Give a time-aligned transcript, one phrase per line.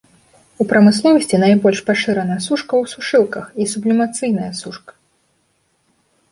[0.63, 4.91] У прамысловасці найбольш пашыраны сушка ў сушылках і сублімацыйная сушка.